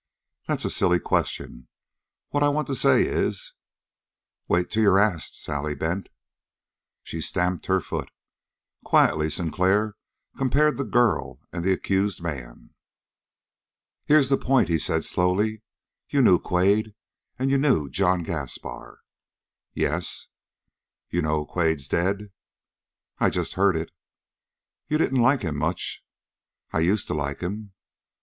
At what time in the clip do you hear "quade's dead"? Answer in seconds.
21.45-22.31